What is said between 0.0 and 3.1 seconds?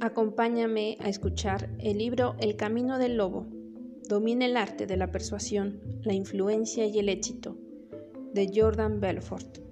Acompáñame a escuchar el libro El Camino